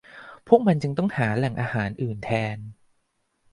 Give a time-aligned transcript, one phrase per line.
[0.47, 2.57] พวกมันจึงต้องหาแหล่งอาหารอื่นแทน